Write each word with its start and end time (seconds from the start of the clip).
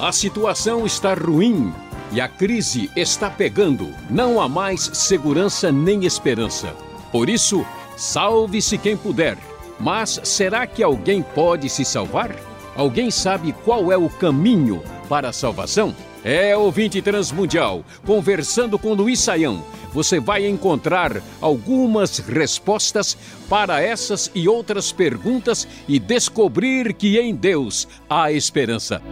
A 0.00 0.12
situação 0.12 0.86
está 0.86 1.12
ruim 1.12 1.74
e 2.10 2.22
a 2.22 2.26
crise 2.26 2.90
está 2.96 3.28
pegando. 3.28 3.86
Não 4.08 4.40
há 4.40 4.48
mais 4.48 4.80
segurança 4.94 5.70
nem 5.70 6.06
esperança. 6.06 6.74
Por 7.12 7.28
isso, 7.28 7.66
salve-se 7.98 8.78
quem 8.78 8.96
puder. 8.96 9.36
Mas 9.78 10.18
será 10.24 10.66
que 10.66 10.82
alguém 10.82 11.20
pode 11.22 11.68
se 11.68 11.84
salvar? 11.84 12.34
Alguém 12.74 13.10
sabe 13.10 13.52
qual 13.62 13.92
é 13.92 13.96
o 13.98 14.08
caminho 14.08 14.82
para 15.06 15.28
a 15.28 15.34
salvação? 15.34 15.94
É 16.24 16.56
ouvinte 16.56 17.02
transmundial, 17.02 17.84
conversando 18.06 18.78
com 18.78 18.94
Luiz 18.94 19.20
Saião. 19.20 19.62
Você 19.92 20.18
vai 20.18 20.46
encontrar 20.46 21.22
algumas 21.42 22.20
respostas 22.20 23.18
para 23.50 23.82
essas 23.82 24.30
e 24.34 24.48
outras 24.48 24.92
perguntas 24.92 25.68
e 25.86 25.98
descobrir 25.98 26.94
que 26.94 27.18
em 27.18 27.34
Deus 27.34 27.86
há 28.08 28.32
esperança. 28.32 29.02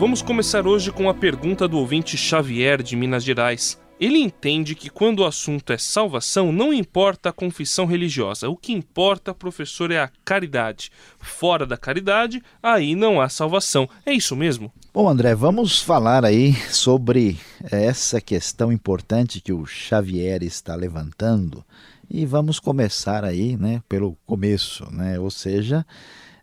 Vamos 0.00 0.22
começar 0.22 0.66
hoje 0.66 0.90
com 0.90 1.10
a 1.10 1.14
pergunta 1.14 1.68
do 1.68 1.76
ouvinte 1.76 2.16
Xavier 2.16 2.82
de 2.82 2.96
Minas 2.96 3.22
Gerais. 3.22 3.78
Ele 4.00 4.16
entende 4.16 4.74
que 4.74 4.88
quando 4.88 5.18
o 5.18 5.26
assunto 5.26 5.74
é 5.74 5.76
salvação, 5.76 6.50
não 6.50 6.72
importa 6.72 7.28
a 7.28 7.32
confissão 7.34 7.84
religiosa. 7.84 8.48
O 8.48 8.56
que 8.56 8.72
importa, 8.72 9.34
professor, 9.34 9.90
é 9.90 9.98
a 9.98 10.10
caridade. 10.24 10.90
Fora 11.18 11.66
da 11.66 11.76
caridade, 11.76 12.42
aí 12.62 12.94
não 12.94 13.20
há 13.20 13.28
salvação. 13.28 13.86
É 14.06 14.14
isso 14.14 14.34
mesmo? 14.34 14.72
Bom, 14.90 15.06
André, 15.06 15.34
vamos 15.34 15.82
falar 15.82 16.24
aí 16.24 16.54
sobre 16.70 17.38
essa 17.70 18.22
questão 18.22 18.72
importante 18.72 19.38
que 19.38 19.52
o 19.52 19.66
Xavier 19.66 20.42
está 20.42 20.74
levantando 20.74 21.62
e 22.08 22.24
vamos 22.24 22.58
começar 22.58 23.22
aí, 23.22 23.54
né, 23.54 23.82
pelo 23.86 24.16
começo, 24.26 24.90
né? 24.90 25.20
Ou 25.20 25.30
seja, 25.30 25.84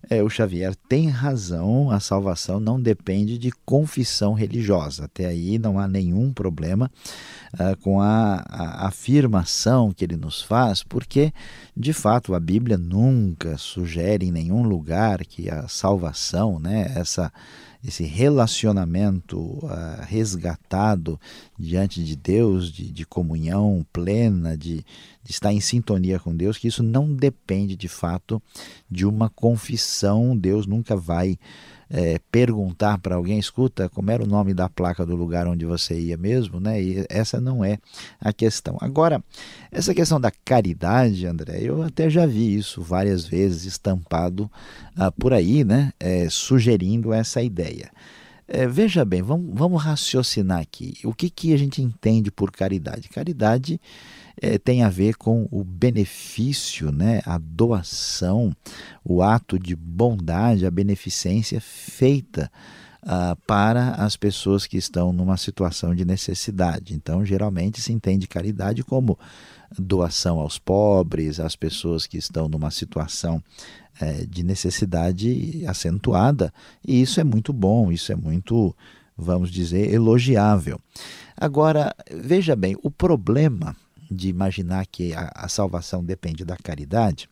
é, 0.09 0.23
o 0.23 0.29
Xavier 0.29 0.73
tem 0.87 1.09
razão, 1.09 1.91
a 1.91 1.99
salvação 1.99 2.59
não 2.59 2.79
depende 2.79 3.37
de 3.37 3.51
confissão 3.65 4.33
religiosa. 4.33 5.05
Até 5.05 5.25
aí 5.25 5.59
não 5.59 5.77
há 5.79 5.87
nenhum 5.87 6.31
problema 6.31 6.89
uh, 7.53 7.77
com 7.81 8.01
a, 8.01 8.43
a, 8.47 8.87
afirmação 8.87 9.91
que 9.91 10.05
ele 10.05 10.15
nos 10.15 10.41
faz, 10.41 10.83
porque, 10.83 11.33
de 11.75 11.93
fato, 11.93 12.33
a 12.33 12.39
Bíblia 12.39 12.77
nunca 12.77 13.57
sugere 13.57 14.27
em 14.27 14.31
nenhum 14.31 14.63
lugar 14.63 15.25
que 15.25 15.49
a 15.49 15.67
salvação, 15.67 16.59
né, 16.59 16.91
essa 16.95 17.31
esse 17.85 18.03
relacionamento 18.03 19.37
uh, 19.39 20.01
resgatado 20.07 21.19
diante 21.57 22.03
de 22.03 22.15
Deus, 22.15 22.71
de, 22.71 22.91
de 22.91 23.05
comunhão 23.05 23.85
plena, 23.93 24.57
de, 24.57 24.77
de, 25.23 25.31
estar 25.31 25.53
em 25.53 25.61
sintonia 25.61 26.19
com 26.19 26.35
Deus, 26.35 26.57
que 26.57 26.67
isso 26.67 26.83
não 26.83 27.13
depende 27.13 27.75
de 27.75 27.87
fato 27.87 28.41
de 28.89 29.05
uma 29.05 29.29
confissão. 29.29 30.35
Deus 30.35 30.65
nunca 30.65 30.95
vai 30.95 31.37
é, 31.89 32.19
perguntar 32.31 32.97
para 32.97 33.15
alguém, 33.15 33.39
escuta, 33.39 33.89
como 33.89 34.11
era 34.11 34.23
o 34.23 34.27
nome 34.27 34.53
da 34.53 34.67
placa 34.67 35.05
do 35.05 35.15
lugar 35.15 35.47
onde 35.47 35.65
você 35.65 35.99
ia 35.99 36.17
mesmo, 36.17 36.59
né? 36.59 36.81
E 36.81 37.05
essa 37.09 37.39
não 37.39 37.63
é 37.63 37.77
a 38.19 38.33
questão. 38.33 38.77
Agora, 38.81 39.23
essa 39.71 39.93
questão 39.93 40.19
da 40.19 40.31
caridade, 40.31 41.25
André, 41.25 41.59
eu 41.61 41.81
até 41.81 42.09
já 42.09 42.25
vi 42.25 42.55
isso 42.55 42.81
várias 42.81 43.25
vezes 43.25 43.65
estampado 43.65 44.49
ah, 44.95 45.11
por 45.11 45.33
aí, 45.33 45.63
né? 45.63 45.91
É, 45.99 46.27
sugerindo 46.29 47.13
essa 47.13 47.41
ideia. 47.41 47.91
É, 48.47 48.65
veja 48.65 49.03
bem, 49.03 49.21
vamos, 49.21 49.51
vamos 49.53 49.83
raciocinar 49.83 50.59
aqui. 50.59 50.97
O 51.03 51.13
que, 51.13 51.29
que 51.29 51.53
a 51.53 51.57
gente 51.57 51.81
entende 51.81 52.31
por 52.31 52.49
caridade? 52.49 53.09
Caridade 53.09 53.79
é, 54.41 54.57
tem 54.57 54.83
a 54.83 54.89
ver 54.89 55.15
com 55.15 55.47
o 55.51 55.63
benefício, 55.63 56.91
né, 56.91 57.21
a 57.25 57.37
doação, 57.37 58.55
o 59.03 59.21
ato 59.21 59.59
de 59.59 59.75
bondade, 59.75 60.65
a 60.65 60.71
beneficência 60.71 61.59
feita 61.59 62.49
uh, 63.03 63.35
para 63.45 63.91
as 63.95 64.15
pessoas 64.15 64.65
que 64.65 64.77
estão 64.77 65.11
numa 65.11 65.37
situação 65.37 65.93
de 65.93 66.05
necessidade. 66.05 66.93
Então, 66.93 67.25
geralmente 67.25 67.81
se 67.81 67.91
entende 67.91 68.27
caridade 68.27 68.83
como 68.83 69.17
doação 69.77 70.39
aos 70.39 70.57
pobres, 70.57 71.39
às 71.39 71.55
pessoas 71.55 72.07
que 72.07 72.17
estão 72.17 72.47
numa 72.47 72.71
situação 72.71 73.43
é, 73.99 74.25
de 74.25 74.43
necessidade 74.43 75.63
acentuada, 75.67 76.53
e 76.85 77.01
isso 77.01 77.19
é 77.19 77.23
muito 77.23 77.51
bom, 77.51 77.91
isso 77.91 78.11
é 78.11 78.15
muito, 78.15 78.75
vamos 79.17 79.49
dizer, 79.51 79.93
elogiável. 79.93 80.79
Agora, 81.35 81.95
veja 82.11 82.55
bem, 82.55 82.75
o 82.81 82.89
problema 82.89 83.75
de 84.09 84.29
imaginar 84.29 84.85
que 84.85 85.13
a, 85.13 85.31
a 85.35 85.47
salvação 85.47 86.03
depende 86.03 86.45
da 86.45 86.57
caridade 86.57 87.29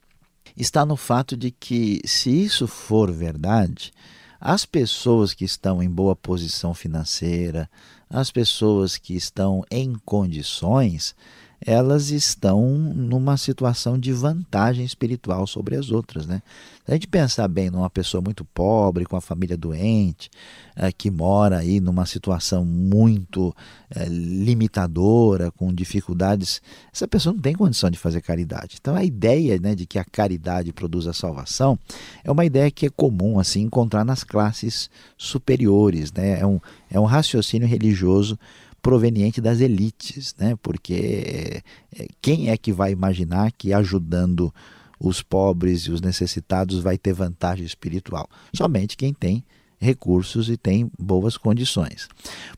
está 0.55 0.85
no 0.85 0.95
fato 0.95 1.35
de 1.35 1.51
que, 1.51 2.01
se 2.05 2.29
isso 2.29 2.67
for 2.67 3.11
verdade, 3.11 3.91
as 4.39 4.65
pessoas 4.65 5.33
que 5.33 5.45
estão 5.45 5.81
em 5.81 5.89
boa 5.89 6.15
posição 6.15 6.73
financeira, 6.73 7.69
as 8.09 8.29
pessoas 8.29 8.97
que 8.97 9.15
estão 9.15 9.63
em 9.71 9.95
condições, 10.05 11.15
elas 11.59 12.09
estão 12.09 12.69
numa 12.69 13.37
situação 13.37 13.97
de 13.97 14.11
vantagem 14.11 14.85
espiritual 14.85 15.47
sobre 15.47 15.75
as 15.75 15.91
outras. 15.91 16.25
Né? 16.25 16.41
Se 16.85 16.91
a 16.91 16.93
gente 16.93 17.07
pensar 17.07 17.47
bem 17.47 17.69
numa 17.69 17.89
pessoa 17.89 18.21
muito 18.21 18.45
pobre, 18.45 19.05
com 19.05 19.15
a 19.15 19.21
família 19.21 19.57
doente, 19.57 20.29
é, 20.75 20.91
que 20.91 21.09
mora 21.09 21.57
aí 21.57 21.79
numa 21.79 22.05
situação 22.05 22.63
muito 22.63 23.55
é, 23.89 24.05
limitadora, 24.05 25.49
com 25.51 25.73
dificuldades, 25.73 26.61
essa 26.93 27.07
pessoa 27.07 27.33
não 27.33 27.41
tem 27.41 27.55
condição 27.55 27.89
de 27.89 27.97
fazer 27.97 28.21
caridade. 28.21 28.77
Então 28.79 28.95
a 28.95 29.03
ideia 29.03 29.59
né, 29.59 29.73
de 29.73 29.85
que 29.85 29.97
a 29.97 30.03
caridade 30.03 30.71
produz 30.73 31.07
a 31.07 31.13
salvação 31.13 31.79
é 32.23 32.31
uma 32.31 32.45
ideia 32.45 32.69
que 32.69 32.85
é 32.85 32.89
comum 32.89 33.39
assim 33.39 33.61
encontrar 33.61 34.03
nas 34.03 34.23
classes 34.23 34.89
superiores. 35.17 36.11
Né? 36.11 36.39
É, 36.39 36.45
um, 36.45 36.59
é 36.89 36.99
um 36.99 37.05
raciocínio 37.05 37.67
religioso 37.67 38.37
proveniente 38.85 39.41
das 39.41 39.61
elites, 39.61 40.35
né? 40.37 40.55
porque 40.61 41.63
é, 41.97 42.05
quem 42.21 42.51
é 42.51 42.55
que 42.55 42.71
vai 42.71 42.91
imaginar 42.91 43.51
que 43.51 43.73
ajudando 43.73 44.53
os 44.99 45.23
pobres 45.23 45.87
e 45.87 45.91
os 45.91 46.01
necessitados 46.01 46.77
vai 46.81 46.95
ter 46.95 47.11
vantagem 47.11 47.65
espiritual? 47.65 48.29
Somente 48.53 48.95
quem 48.95 49.11
tem 49.11 49.43
recursos 49.79 50.51
e 50.51 50.55
tem 50.55 50.91
boas 50.99 51.35
condições. 51.35 52.07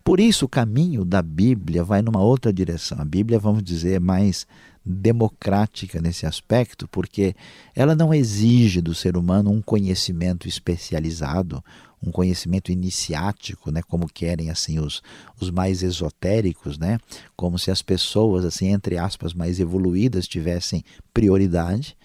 Por 0.03 0.19
isso, 0.19 0.43
o 0.43 0.49
caminho 0.49 1.05
da 1.05 1.21
Bíblia 1.21 1.81
vai 1.81 2.01
numa 2.01 2.21
outra 2.21 2.51
direção. 2.51 2.99
A 2.99 3.05
Bíblia, 3.05 3.39
vamos 3.39 3.63
dizer, 3.63 3.93
é 3.93 3.99
mais 3.99 4.45
democrática 4.85 6.01
nesse 6.01 6.25
aspecto, 6.25 6.89
porque 6.89 7.35
ela 7.73 7.95
não 7.95 8.13
exige 8.13 8.81
do 8.81 8.93
ser 8.93 9.15
humano 9.15 9.49
um 9.49 9.61
conhecimento 9.61 10.45
especializado, 10.45 11.63
um 12.05 12.11
conhecimento 12.11 12.71
iniciático, 12.71 13.71
né, 13.71 13.81
como 13.81 14.07
querem 14.07 14.49
assim 14.49 14.79
os, 14.79 15.01
os 15.39 15.49
mais 15.49 15.81
esotéricos, 15.81 16.77
né, 16.77 16.99
como 17.35 17.57
se 17.57 17.71
as 17.71 17.81
pessoas 17.81 18.45
assim 18.45 18.67
entre 18.67 18.97
aspas 18.97 19.33
mais 19.33 19.59
evoluídas 19.59 20.27
tivessem 20.27 20.83
prioridade. 21.13 21.97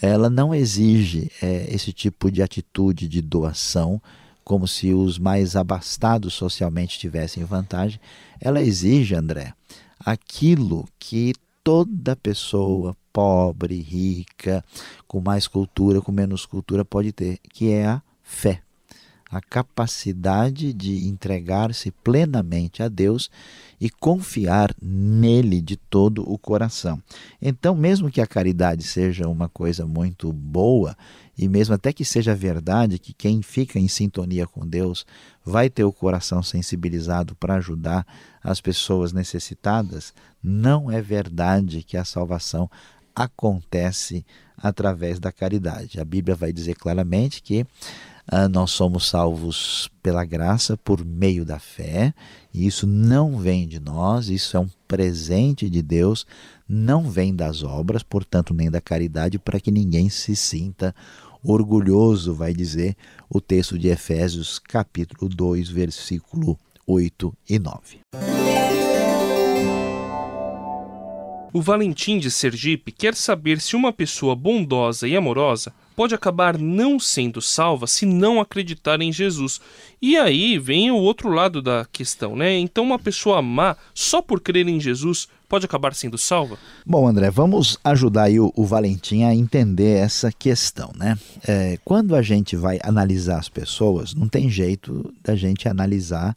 Ela 0.00 0.28
não 0.30 0.54
exige 0.54 1.30
é, 1.42 1.66
esse 1.70 1.92
tipo 1.92 2.30
de 2.30 2.42
atitude 2.42 3.08
de 3.08 3.20
doação, 3.20 4.00
como 4.44 4.66
se 4.66 4.92
os 4.92 5.18
mais 5.18 5.56
abastados 5.56 6.34
socialmente 6.34 6.98
tivessem 6.98 7.44
vantagem. 7.44 8.00
Ela 8.40 8.62
exige, 8.62 9.14
André, 9.14 9.52
aquilo 9.98 10.86
que 10.98 11.34
toda 11.64 12.16
pessoa, 12.16 12.96
pobre, 13.12 13.80
rica, 13.80 14.64
com 15.06 15.20
mais 15.20 15.46
cultura, 15.46 16.00
com 16.00 16.12
menos 16.12 16.46
cultura, 16.46 16.84
pode 16.84 17.12
ter, 17.12 17.38
que 17.52 17.70
é 17.70 17.86
a 17.86 18.02
fé 18.22 18.62
a 19.30 19.40
capacidade 19.40 20.72
de 20.72 21.06
entregar-se 21.06 21.90
plenamente 21.90 22.82
a 22.82 22.88
Deus 22.88 23.30
e 23.80 23.90
confiar 23.90 24.74
nele 24.80 25.60
de 25.60 25.76
todo 25.76 26.28
o 26.28 26.38
coração. 26.38 27.00
Então, 27.40 27.74
mesmo 27.74 28.10
que 28.10 28.20
a 28.20 28.26
caridade 28.26 28.82
seja 28.82 29.28
uma 29.28 29.48
coisa 29.48 29.86
muito 29.86 30.32
boa, 30.32 30.96
e 31.36 31.48
mesmo 31.48 31.74
até 31.74 31.92
que 31.92 32.04
seja 32.04 32.34
verdade 32.34 32.98
que 32.98 33.12
quem 33.12 33.42
fica 33.42 33.78
em 33.78 33.86
sintonia 33.86 34.46
com 34.46 34.66
Deus 34.66 35.06
vai 35.44 35.70
ter 35.70 35.84
o 35.84 35.92
coração 35.92 36.42
sensibilizado 36.42 37.36
para 37.36 37.54
ajudar 37.56 38.06
as 38.42 38.60
pessoas 38.60 39.12
necessitadas, 39.12 40.12
não 40.42 40.90
é 40.90 41.00
verdade 41.00 41.82
que 41.82 41.96
a 41.96 42.04
salvação 42.04 42.68
acontece 43.14 44.24
através 44.56 45.20
da 45.20 45.30
caridade. 45.30 46.00
A 46.00 46.04
Bíblia 46.04 46.34
vai 46.34 46.52
dizer 46.52 46.74
claramente 46.74 47.42
que 47.42 47.66
nós 48.50 48.70
somos 48.70 49.08
salvos 49.08 49.90
pela 50.02 50.24
graça 50.24 50.76
por 50.76 51.04
meio 51.04 51.44
da 51.44 51.58
fé, 51.58 52.12
e 52.52 52.66
isso 52.66 52.86
não 52.86 53.38
vem 53.38 53.66
de 53.66 53.80
nós, 53.80 54.28
isso 54.28 54.56
é 54.56 54.60
um 54.60 54.68
presente 54.86 55.68
de 55.70 55.82
Deus, 55.82 56.26
não 56.68 57.10
vem 57.10 57.34
das 57.34 57.62
obras, 57.62 58.02
portanto, 58.02 58.52
nem 58.52 58.70
da 58.70 58.80
caridade, 58.80 59.38
para 59.38 59.60
que 59.60 59.70
ninguém 59.70 60.08
se 60.10 60.36
sinta 60.36 60.94
orgulhoso, 61.42 62.34
vai 62.34 62.52
dizer 62.52 62.96
o 63.30 63.40
texto 63.40 63.78
de 63.78 63.88
Efésios, 63.88 64.58
capítulo 64.58 65.28
2, 65.28 65.68
versículo 65.68 66.58
8 66.86 67.32
e 67.48 67.58
9. 67.58 68.47
O 71.52 71.62
Valentim 71.62 72.18
de 72.18 72.30
Sergipe 72.30 72.92
quer 72.92 73.14
saber 73.14 73.60
se 73.60 73.74
uma 73.74 73.92
pessoa 73.92 74.36
bondosa 74.36 75.08
e 75.08 75.16
amorosa 75.16 75.72
pode 75.96 76.14
acabar 76.14 76.58
não 76.58 77.00
sendo 77.00 77.40
salva 77.40 77.86
se 77.86 78.06
não 78.06 78.38
acreditar 78.38 79.00
em 79.00 79.10
Jesus. 79.10 79.60
E 80.00 80.16
aí 80.16 80.58
vem 80.58 80.90
o 80.90 80.96
outro 80.96 81.30
lado 81.30 81.60
da 81.60 81.86
questão, 81.90 82.36
né? 82.36 82.56
Então, 82.56 82.84
uma 82.84 82.98
pessoa 82.98 83.42
má, 83.42 83.76
só 83.94 84.22
por 84.22 84.40
crer 84.40 84.68
em 84.68 84.78
Jesus, 84.78 85.26
pode 85.48 85.64
acabar 85.64 85.94
sendo 85.94 86.16
salva? 86.18 86.56
Bom, 86.86 87.08
André, 87.08 87.30
vamos 87.30 87.78
ajudar 87.82 88.24
aí 88.24 88.38
o, 88.38 88.52
o 88.54 88.64
Valentim 88.64 89.24
a 89.24 89.34
entender 89.34 89.96
essa 89.96 90.30
questão, 90.30 90.92
né? 90.94 91.18
É, 91.48 91.78
quando 91.84 92.14
a 92.14 92.22
gente 92.22 92.54
vai 92.54 92.78
analisar 92.84 93.38
as 93.38 93.48
pessoas, 93.48 94.14
não 94.14 94.28
tem 94.28 94.48
jeito 94.50 95.12
da 95.24 95.34
gente 95.34 95.68
analisar 95.68 96.36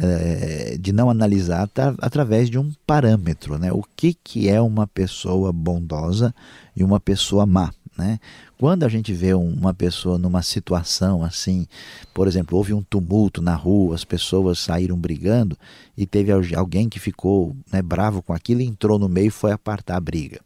é, 0.00 0.76
de 0.78 0.92
não 0.92 1.10
analisar 1.10 1.66
tá, 1.68 1.94
através 1.98 2.48
de 2.48 2.58
um 2.58 2.72
parâmetro, 2.86 3.58
né? 3.58 3.72
O 3.72 3.82
que, 3.96 4.14
que 4.14 4.48
é 4.48 4.60
uma 4.60 4.86
pessoa 4.86 5.52
bondosa 5.52 6.34
e 6.76 6.84
uma 6.84 7.00
pessoa 7.00 7.44
má, 7.44 7.72
né? 7.96 8.20
Quando 8.56 8.84
a 8.84 8.88
gente 8.88 9.12
vê 9.12 9.34
uma 9.34 9.74
pessoa 9.74 10.18
numa 10.18 10.42
situação 10.42 11.22
assim, 11.22 11.66
por 12.14 12.26
exemplo, 12.26 12.56
houve 12.56 12.72
um 12.72 12.82
tumulto 12.82 13.42
na 13.42 13.54
rua, 13.54 13.94
as 13.94 14.04
pessoas 14.04 14.58
saíram 14.58 14.96
brigando 14.96 15.56
e 15.96 16.06
teve 16.06 16.32
alguém 16.32 16.88
que 16.88 16.98
ficou 16.98 17.56
né, 17.72 17.82
bravo 17.82 18.22
com 18.22 18.32
aquilo, 18.32 18.60
entrou 18.60 18.98
no 18.98 19.08
meio 19.08 19.28
e 19.28 19.30
foi 19.30 19.52
apartar 19.52 19.96
a 19.96 20.00
briga. 20.00 20.40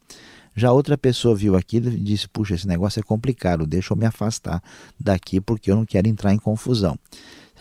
Já 0.55 0.71
outra 0.71 0.99
pessoa 0.99 1.35
viu 1.35 1.57
aquilo 1.57 1.89
e 1.89 1.97
disse: 1.97 2.29
Puxa, 2.29 2.55
esse 2.55 2.69
negócio 2.69 3.01
é 3.01 3.03
complicado, 3.03 3.67
deixa 3.67 3.93
eu 3.93 3.97
me 3.97 4.05
afastar 4.05 4.63
daqui 5.01 5.41
porque 5.41 5.71
eu 5.71 5.77
não 5.77 5.87
quero 5.87 6.09
entrar 6.09 6.35
em 6.35 6.39
confusão. 6.39 6.99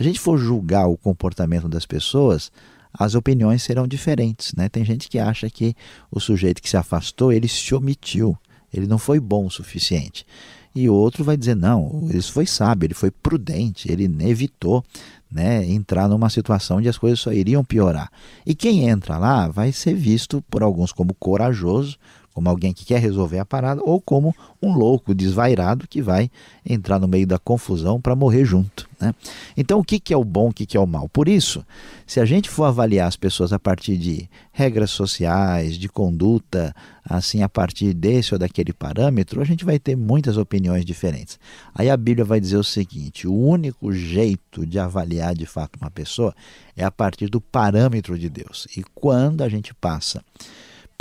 A 0.01 0.03
gente 0.03 0.19
for 0.19 0.36
julgar 0.36 0.88
o 0.88 0.98
comportamento 0.98 1.69
das 1.69 1.86
pessoas, 1.86 2.51
as 2.92 3.13
opiniões 3.13 3.62
serão 3.62 3.88
diferentes. 3.88 4.51
Né? 4.56 4.68
Tem 4.68 4.83
gente 4.83 5.07
que 5.07 5.19
acha 5.19 5.48
que 5.48 5.75
o 6.09 6.19
sujeito 6.19 6.59
que 6.59 6.68
se 6.68 6.75
afastou, 6.75 7.31
ele 7.31 7.48
se 7.48 7.75
omitiu, 7.75 8.36
ele 8.74 8.88
não 8.88 8.98
foi 8.98 9.19
bom 9.19 9.45
o 9.45 9.51
suficiente. 9.51 10.25
E 10.74 10.89
outro 10.89 11.24
vai 11.24 11.38
dizer, 11.38 11.56
não, 11.56 12.07
ele 12.09 12.19
foi 12.24 12.48
sábio, 12.48 12.88
ele 12.88 12.95
foi 12.95 13.12
prudente, 13.12 13.92
ele 13.92 14.06
evitou 14.27 14.83
né, 15.31 15.63
entrar 15.69 16.09
numa 16.09 16.31
situação 16.31 16.77
onde 16.77 16.89
as 16.89 16.98
coisas 16.98 17.19
só 17.19 17.31
iriam 17.31 17.63
piorar. 17.63 18.12
E 18.44 18.56
quem 18.56 18.89
entra 18.89 19.19
lá 19.19 19.50
vai 19.50 19.71
ser 19.71 19.94
visto 19.94 20.44
por 20.50 20.63
alguns 20.63 20.92
como 20.92 21.13
corajoso, 21.13 21.95
como 22.33 22.50
alguém 22.50 22.74
que 22.74 22.86
quer 22.86 23.00
resolver 23.00 23.39
a 23.39 23.45
parada, 23.45 23.81
ou 23.83 24.00
como 24.00 24.36
um 24.62 24.74
louco 24.74 25.13
desvairado 25.13 25.88
que 25.88 26.01
vai 26.01 26.30
entrar 26.66 27.00
no 27.00 27.07
meio 27.07 27.28
da 27.28 27.38
confusão 27.38 28.00
para 28.00 28.16
morrer 28.16 28.45
junto. 28.45 28.89
Né? 29.00 29.13
Então, 29.57 29.80
o 29.80 29.83
que, 29.83 30.13
é 30.13 30.18
o 30.18 30.24
bom, 30.24 30.50
o 30.50 30.54
que, 30.54 30.66
que 30.66 30.78
é 30.78 30.80
o 30.80 30.86
mal? 30.86 31.10
Por 31.10 31.28
isso, 31.28 31.66
se 32.06 32.19
a 32.19 32.25
gente 32.25 32.50
for 32.50 32.66
avaliar 32.66 33.07
as 33.07 33.16
pessoas 33.16 33.51
a 33.51 33.60
partir 33.60 33.98
de 33.98 34.30
regras 34.51 34.92
sociais, 34.92 35.78
de 35.78 35.89
conduta, 35.89 36.74
assim, 37.04 37.42
a 37.42 37.50
partir 37.50 37.94
desse 37.94 38.34
ou 38.34 38.39
daquele 38.39 38.72
parâmetro, 38.72 39.42
a 39.42 39.44
gente 39.44 39.66
vai 39.66 39.80
ter 39.80 39.95
muitas 39.95 40.38
opiniões 40.38 40.86
diferentes. 40.86 41.39
Aí 41.74 41.89
a 41.89 41.98
Bíblia 41.98 42.24
vai 42.24 42.39
dizer 42.39 42.57
o 42.57 42.63
seguinte: 42.63 43.27
o 43.27 43.34
único 43.34 43.92
jeito 43.92 44.66
de 44.66 44.77
avaliar 44.77 45.34
de 45.34 45.45
fato 45.45 45.77
uma 45.81 45.89
pessoa 45.89 46.34
é 46.77 46.84
a 46.84 46.92
partir 46.92 47.27
do 47.27 47.42
parâmetro 47.42 48.18
de 48.18 48.30
Deus. 48.30 48.68
E 48.77 48.84
quando 48.94 49.42
a 49.42 49.50
gente 49.50 49.74
passa 49.74 50.24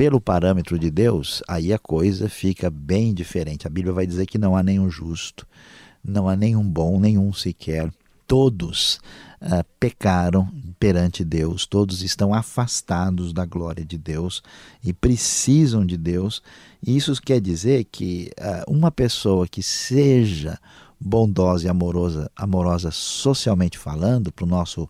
pelo 0.00 0.18
parâmetro 0.18 0.78
de 0.78 0.90
Deus, 0.90 1.42
aí 1.46 1.74
a 1.74 1.78
coisa 1.78 2.26
fica 2.26 2.70
bem 2.70 3.12
diferente. 3.12 3.66
A 3.66 3.70
Bíblia 3.70 3.92
vai 3.92 4.06
dizer 4.06 4.24
que 4.24 4.38
não 4.38 4.56
há 4.56 4.62
nenhum 4.62 4.90
justo, 4.90 5.46
não 6.02 6.26
há 6.26 6.34
nenhum 6.34 6.66
bom, 6.66 6.98
nenhum 6.98 7.30
sequer. 7.34 7.92
Todos 8.26 8.98
uh, 9.42 9.62
pecaram 9.78 10.48
perante 10.78 11.22
Deus, 11.22 11.66
todos 11.66 12.00
estão 12.02 12.32
afastados 12.32 13.34
da 13.34 13.44
glória 13.44 13.84
de 13.84 13.98
Deus 13.98 14.42
e 14.82 14.90
precisam 14.90 15.84
de 15.84 15.98
Deus. 15.98 16.42
Isso 16.82 17.12
quer 17.20 17.38
dizer 17.38 17.84
que 17.84 18.30
uh, 18.40 18.72
uma 18.72 18.90
pessoa 18.90 19.46
que 19.46 19.62
seja 19.62 20.58
bondosa 20.98 21.66
e 21.66 21.68
amorosa, 21.68 22.30
amorosa 22.34 22.90
socialmente 22.90 23.76
falando, 23.76 24.32
para 24.32 24.46
o 24.46 24.48
nosso 24.48 24.88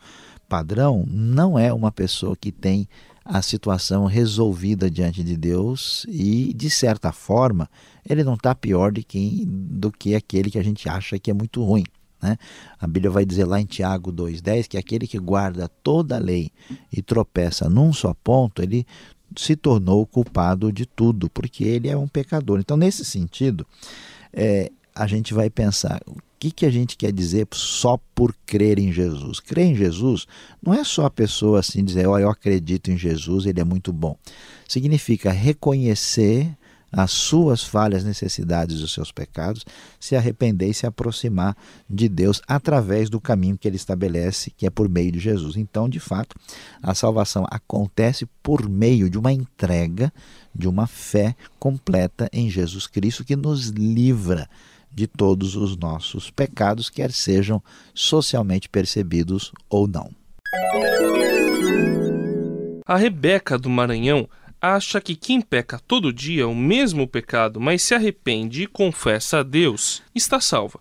padrão, 0.49 1.05
não 1.09 1.59
é 1.59 1.73
uma 1.73 1.91
pessoa 1.91 2.37
que 2.37 2.53
tem 2.53 2.89
a 3.25 3.43
situação 3.43 4.07
resolvida 4.07 4.91
diante 4.91 5.23
de 5.23 5.37
Deus 5.37 6.07
e, 6.09 6.53
de 6.55 6.71
certa 6.71 7.13
forma, 7.13 7.69
ele 8.09 8.25
não 8.25 8.35
está 8.35 8.55
pior 8.55 8.93
de 8.93 9.03
quem, 9.03 9.45
do 9.47 9.93
que 9.93 10.15
aquele 10.15 10.51
que 10.51 10.59
a 10.59 10.63
gente 10.63 10.89
acha 10.89 11.19
que 11.19 11.31
é 11.31 11.35
muito 11.35 11.63
ruim. 11.63 11.85
Né? 12.23 12.37
A 12.79 12.87
Bíblia 12.87 13.11
vai 13.11 13.25
dizer 13.25 13.45
lá 13.45 13.61
em 13.61 13.67
Tiago 13.67 14.13
2,10 14.13 14.69
que 14.69 14.77
aquele 14.77 15.07
que 15.07 15.19
guarda 15.19 15.69
toda 15.69 16.17
a 16.17 16.19
lei 16.19 16.51
e 16.93 17.03
tropeça 17.03 17.69
num 17.69 17.93
só 17.93 18.15
ponto, 18.15 18.63
ele 18.63 18.87
se 19.37 19.55
tornou 19.55 20.07
culpado 20.07 20.73
de 20.73 20.87
tudo, 20.87 21.31
porque 21.31 21.65
ele 21.65 21.89
é 21.89 21.97
um 21.97 22.09
pecador. 22.09 22.59
Então, 22.59 22.77
nesse 22.77 23.05
sentido, 23.05 23.67
é, 24.33 24.71
a 24.95 25.07
gente 25.07 25.33
vai 25.33 25.49
pensar 25.49 26.01
que, 26.41 26.51
que 26.51 26.65
a 26.65 26.71
gente 26.71 26.97
quer 26.97 27.13
dizer 27.13 27.47
só 27.53 27.99
por 28.15 28.35
crer 28.47 28.79
em 28.79 28.91
Jesus? 28.91 29.41
Crer 29.41 29.67
em 29.67 29.75
Jesus 29.77 30.27
não 30.63 30.73
é 30.73 30.83
só 30.83 31.05
a 31.05 31.11
pessoa 31.11 31.61
assim 31.61 31.85
dizer, 31.85 32.09
oh, 32.09 32.19
eu 32.19 32.31
acredito 32.31 32.91
em 32.91 32.97
Jesus, 32.97 33.45
ele 33.45 33.61
é 33.61 33.65
muito 33.65 33.93
bom. 33.93 34.17
Significa 34.67 35.31
reconhecer 35.31 36.57
as 36.91 37.13
suas 37.13 37.63
falhas, 37.63 38.03
necessidades, 38.03 38.81
os 38.81 38.93
seus 38.93 39.13
pecados, 39.13 39.65
se 40.01 40.17
arrepender 40.17 40.71
e 40.71 40.75
se 40.75 40.87
aproximar 40.87 41.55
de 41.89 42.09
Deus 42.09 42.41
através 42.49 43.11
do 43.11 43.21
caminho 43.21 43.59
que 43.59 43.69
ele 43.69 43.77
estabelece, 43.77 44.51
que 44.51 44.67
é 44.67 44.71
por 44.71 44.89
meio 44.89 45.13
de 45.13 45.21
Jesus. 45.21 45.57
Então, 45.57 45.89
de 45.89 46.01
fato, 46.01 46.35
a 46.83 46.95
salvação 46.95 47.47
acontece 47.51 48.27
por 48.43 48.69
meio 48.69 49.09
de 49.11 49.19
uma 49.19 49.33
entrega, 49.33 50.13
de 50.55 50.67
uma 50.67 50.87
fé 50.87 51.37
completa 51.61 52.29
em 52.33 52.51
Jesus 52.51 52.87
Cristo 52.87 53.25
que 53.25 53.37
nos 53.37 53.69
livra 53.69 54.49
de 54.93 55.07
todos 55.07 55.57
os 55.57 55.77
nossos 55.77 56.31
pecados, 56.31 56.91
quer 56.91 57.13
sejam 57.13 57.63
socialmente 57.95 58.69
percebidos 58.69 59.53
ou 59.69 59.87
não. 59.87 60.11
A 62.87 62.97
Rebeca 62.97 63.57
do 63.57 63.71
Maranhão 63.71 64.29
acha 64.61 65.01
que 65.01 65.15
quem 65.15 65.41
peca 65.41 65.81
todo 65.87 66.13
dia 66.13 66.47
o 66.47 66.55
mesmo 66.55 67.07
pecado, 67.07 67.61
mas 67.61 67.83
se 67.83 67.95
arrepende 67.95 68.65
e 68.65 68.67
confessa 68.67 69.39
a 69.39 69.43
Deus, 69.43 70.03
está 70.15 70.41
salva. 70.41 70.81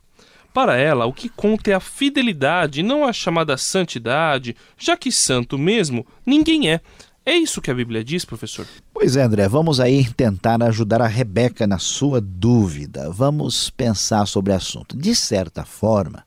Para 0.53 0.75
ela, 0.75 1.05
o 1.05 1.13
que 1.13 1.29
conta 1.29 1.71
é 1.71 1.73
a 1.75 1.79
fidelidade, 1.79 2.81
não 2.81 3.05
a 3.05 3.13
chamada 3.13 3.55
santidade, 3.55 4.55
já 4.77 4.97
que 4.97 5.11
santo 5.11 5.57
mesmo 5.57 6.05
ninguém 6.25 6.69
é. 6.69 6.81
É 7.29 7.37
isso 7.37 7.61
que 7.61 7.69
a 7.69 7.75
Bíblia 7.75 8.03
diz, 8.03 8.25
professor? 8.25 8.65
Pois 8.91 9.15
é, 9.15 9.21
André, 9.21 9.47
vamos 9.47 9.79
aí 9.79 10.11
tentar 10.13 10.63
ajudar 10.63 10.99
a 10.99 11.05
Rebeca 11.05 11.67
na 11.67 11.77
sua 11.77 12.19
dúvida. 12.19 13.11
Vamos 13.11 13.69
pensar 13.69 14.25
sobre 14.25 14.51
o 14.51 14.55
assunto. 14.55 14.97
De 14.97 15.13
certa 15.13 15.63
forma, 15.63 16.25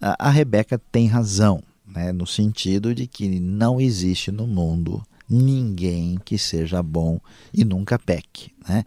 a 0.00 0.30
Rebeca 0.30 0.80
tem 0.92 1.08
razão, 1.08 1.60
né, 1.84 2.12
no 2.12 2.24
sentido 2.24 2.94
de 2.94 3.08
que 3.08 3.40
não 3.40 3.80
existe 3.80 4.30
no 4.30 4.46
mundo 4.46 5.02
ninguém 5.28 6.20
que 6.24 6.38
seja 6.38 6.84
bom 6.84 7.18
e 7.52 7.64
nunca 7.64 7.98
peque. 7.98 8.52
Né? 8.68 8.84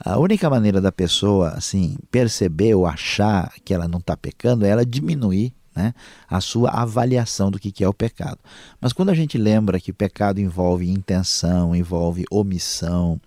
A 0.00 0.18
única 0.18 0.48
maneira 0.48 0.80
da 0.80 0.90
pessoa 0.90 1.50
assim 1.50 1.98
perceber 2.10 2.74
ou 2.74 2.86
achar 2.86 3.52
que 3.62 3.74
ela 3.74 3.86
não 3.86 3.98
está 3.98 4.16
pecando 4.16 4.64
é 4.64 4.70
ela 4.70 4.86
diminuir 4.86 5.52
né, 5.74 5.94
a 6.28 6.40
sua 6.40 6.70
avaliação 6.70 7.50
do 7.50 7.58
que 7.58 7.82
é 7.82 7.88
o 7.88 7.94
pecado. 7.94 8.38
Mas 8.80 8.92
quando 8.92 9.10
a 9.10 9.14
gente 9.14 9.36
lembra 9.36 9.80
que 9.80 9.92
pecado 9.92 10.40
envolve 10.40 10.90
intenção, 10.90 11.74
envolve 11.74 12.24
omissão, 12.30 13.20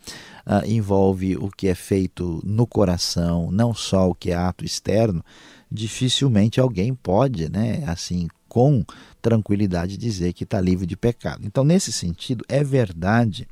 uh, 0.45 0.65
envolve 0.65 1.35
o 1.35 1.49
que 1.49 1.67
é 1.67 1.75
feito 1.75 2.41
no 2.45 2.65
coração, 2.65 3.51
não 3.51 3.73
só 3.73 4.09
o 4.09 4.15
que 4.15 4.31
é 4.31 4.35
ato 4.35 4.63
externo, 4.63 5.23
dificilmente 5.71 6.59
alguém 6.59 6.93
pode, 6.93 7.49
né, 7.49 7.83
assim, 7.87 8.27
com 8.47 8.85
tranquilidade 9.21 9.97
dizer 9.97 10.33
que 10.33 10.43
está 10.43 10.61
livre 10.61 10.85
de 10.85 10.95
pecado. 10.95 11.41
Então, 11.45 11.63
nesse 11.63 11.91
sentido, 11.91 12.45
é 12.47 12.63
verdade 12.63 13.47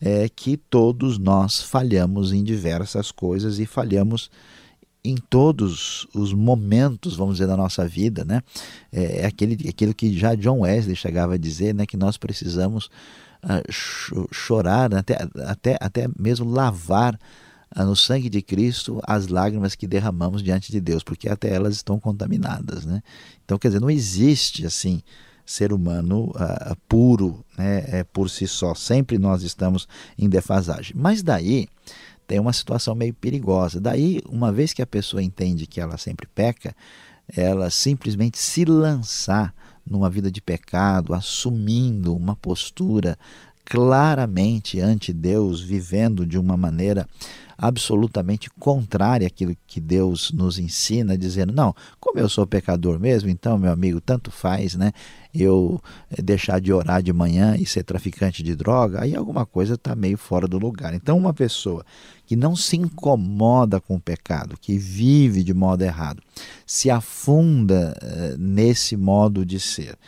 é, 0.00 0.28
que 0.28 0.56
todos 0.56 1.18
nós 1.18 1.60
falhamos 1.60 2.32
em 2.32 2.44
diversas 2.44 3.10
coisas 3.10 3.58
e 3.58 3.66
falhamos 3.66 4.30
em 5.04 5.16
todos 5.16 6.06
os 6.14 6.32
momentos, 6.32 7.16
vamos 7.16 7.36
dizer, 7.36 7.46
da 7.46 7.56
nossa 7.56 7.86
vida, 7.86 8.24
né? 8.24 8.42
É, 8.92 9.20
é 9.22 9.26
aquele, 9.26 9.68
aquilo 9.68 9.94
que 9.94 10.16
já 10.16 10.34
John 10.34 10.60
Wesley 10.60 10.96
chegava 10.96 11.34
a 11.34 11.38
dizer, 11.38 11.74
né? 11.74 11.86
Que 11.86 11.96
nós 11.96 12.16
precisamos 12.16 12.90
uh, 13.44 14.28
chorar, 14.32 14.90
né? 14.90 14.98
até, 14.98 15.28
até, 15.46 15.78
até 15.80 16.08
mesmo 16.18 16.50
lavar 16.50 17.18
uh, 17.76 17.84
no 17.84 17.94
sangue 17.94 18.28
de 18.28 18.42
Cristo 18.42 19.00
as 19.06 19.28
lágrimas 19.28 19.74
que 19.74 19.86
derramamos 19.86 20.42
diante 20.42 20.72
de 20.72 20.80
Deus, 20.80 21.02
porque 21.02 21.28
até 21.28 21.54
elas 21.54 21.76
estão 21.76 21.98
contaminadas, 21.98 22.84
né? 22.84 23.02
Então, 23.44 23.58
quer 23.58 23.68
dizer, 23.68 23.80
não 23.80 23.90
existe 23.90 24.66
assim 24.66 25.02
ser 25.46 25.72
humano 25.72 26.30
uh, 26.34 26.76
puro, 26.86 27.42
né? 27.56 27.84
É, 27.86 28.04
por 28.04 28.28
si 28.28 28.46
só. 28.46 28.74
Sempre 28.74 29.16
nós 29.16 29.42
estamos 29.42 29.88
em 30.18 30.28
defasagem. 30.28 30.94
Mas 30.94 31.22
daí 31.22 31.66
tem 32.28 32.38
uma 32.38 32.52
situação 32.52 32.94
meio 32.94 33.14
perigosa. 33.14 33.80
Daí, 33.80 34.20
uma 34.28 34.52
vez 34.52 34.74
que 34.74 34.82
a 34.82 34.86
pessoa 34.86 35.22
entende 35.22 35.66
que 35.66 35.80
ela 35.80 35.96
sempre 35.96 36.28
peca, 36.32 36.76
ela 37.34 37.70
simplesmente 37.70 38.38
se 38.38 38.66
lançar 38.66 39.54
numa 39.84 40.10
vida 40.10 40.30
de 40.30 40.42
pecado, 40.42 41.14
assumindo 41.14 42.14
uma 42.14 42.36
postura 42.36 43.18
claramente 43.64 44.78
ante 44.78 45.10
Deus, 45.10 45.62
vivendo 45.62 46.26
de 46.26 46.38
uma 46.38 46.56
maneira 46.56 47.08
absolutamente 47.60 48.48
contrária 48.50 49.26
àquilo 49.26 49.56
que 49.66 49.80
Deus 49.80 50.30
nos 50.30 50.60
ensina, 50.60 51.18
dizendo: 51.18 51.52
não, 51.52 51.74
como 51.98 52.20
eu 52.20 52.28
sou 52.28 52.46
pecador 52.46 53.00
mesmo, 53.00 53.28
então, 53.28 53.58
meu 53.58 53.72
amigo, 53.72 54.00
tanto 54.00 54.30
faz, 54.30 54.76
né? 54.76 54.92
Eu 55.34 55.82
eh, 56.10 56.22
deixar 56.22 56.60
de 56.60 56.72
orar 56.72 57.02
de 57.02 57.12
manhã 57.12 57.56
e 57.58 57.66
ser 57.66 57.82
traficante 57.82 58.44
de 58.44 58.54
droga, 58.54 59.02
aí 59.02 59.16
alguma 59.16 59.44
coisa 59.44 59.74
está 59.74 59.96
meio 59.96 60.16
fora 60.16 60.46
do 60.46 60.58
lugar. 60.58 60.94
Então, 60.94 61.18
uma 61.18 61.34
pessoa 61.34 61.84
que 62.24 62.36
não 62.36 62.54
se 62.54 62.76
incomoda 62.76 63.80
com 63.80 63.96
o 63.96 64.00
pecado, 64.00 64.56
que 64.60 64.78
vive 64.78 65.42
de 65.42 65.52
modo 65.52 65.82
errado, 65.82 66.22
se 66.64 66.88
afunda 66.90 67.98
uh, 68.00 68.38
nesse 68.38 68.96
modo 68.96 69.44
de 69.44 69.58
ser 69.58 69.98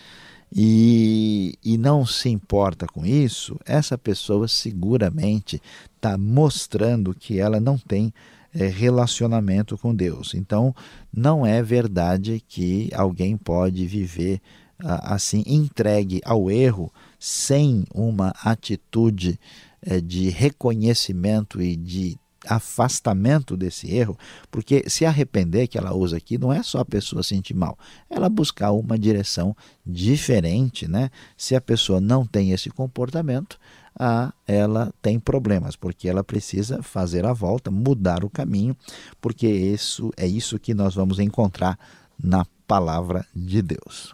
e, 0.52 1.58
e 1.64 1.78
não 1.78 2.04
se 2.04 2.28
importa 2.28 2.86
com 2.86 3.06
isso, 3.06 3.58
essa 3.64 3.96
pessoa 3.96 4.48
seguramente 4.48 5.62
está 5.96 6.18
mostrando 6.18 7.14
que 7.14 7.38
ela 7.38 7.60
não 7.60 7.78
tem 7.78 8.12
é, 8.54 8.66
relacionamento 8.66 9.78
com 9.78 9.94
Deus. 9.94 10.34
Então, 10.34 10.74
não 11.12 11.46
é 11.46 11.62
verdade 11.62 12.42
que 12.48 12.90
alguém 12.92 13.36
pode 13.36 13.86
viver 13.86 14.40
assim, 14.82 15.42
entregue 15.46 16.20
ao 16.24 16.50
erro, 16.50 16.92
sem 17.18 17.84
uma 17.94 18.32
atitude 18.42 19.38
é, 19.82 20.00
de 20.00 20.30
reconhecimento 20.30 21.60
e 21.60 21.76
de 21.76 22.18
afastamento 22.46 23.56
desse 23.56 23.92
erro, 23.94 24.16
porque 24.50 24.88
se 24.88 25.04
arrepender 25.04 25.66
que 25.66 25.76
ela 25.76 25.94
usa 25.94 26.16
aqui 26.16 26.38
não 26.38 26.52
é 26.52 26.62
só 26.62 26.78
a 26.80 26.84
pessoa 26.84 27.22
sentir 27.22 27.54
mal, 27.54 27.78
ela 28.08 28.28
buscar 28.28 28.72
uma 28.72 28.98
direção 28.98 29.54
diferente, 29.86 30.88
né? 30.88 31.10
Se 31.36 31.54
a 31.54 31.60
pessoa 31.60 32.00
não 32.00 32.24
tem 32.24 32.52
esse 32.52 32.70
comportamento, 32.70 33.58
ah, 33.98 34.32
ela 34.46 34.92
tem 35.02 35.18
problemas, 35.18 35.76
porque 35.76 36.08
ela 36.08 36.24
precisa 36.24 36.82
fazer 36.82 37.26
a 37.26 37.32
volta, 37.32 37.70
mudar 37.70 38.24
o 38.24 38.30
caminho, 38.30 38.76
porque 39.20 39.46
isso 39.46 40.10
é 40.16 40.26
isso 40.26 40.58
que 40.58 40.72
nós 40.72 40.94
vamos 40.94 41.18
encontrar 41.18 41.78
na 42.22 42.46
palavra 42.66 43.26
de 43.34 43.60
Deus. 43.60 44.12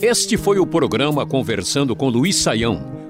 Este 0.00 0.36
foi 0.36 0.58
o 0.58 0.66
programa 0.66 1.26
Conversando 1.26 1.96
com 1.96 2.08
Luiz 2.08 2.36
Saião. 2.36 3.05